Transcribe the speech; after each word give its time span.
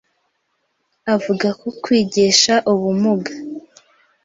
Avuga 1.15 1.47
ko 1.59 1.67
kwigisha 1.83 2.53
ubumuga 2.71 3.31